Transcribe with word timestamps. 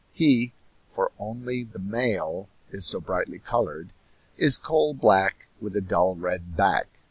He 0.13 0.55
for 0.89 1.11
only 1.19 1.63
the 1.63 1.77
male 1.77 2.49
is 2.71 2.87
so 2.87 2.99
brightly 2.99 3.37
colored 3.37 3.93
is 4.35 4.57
coal 4.57 4.95
black 4.95 5.47
with 5.59 5.75
a 5.75 5.81
dull 5.81 6.15
red 6.15 6.57
back. 6.57 6.87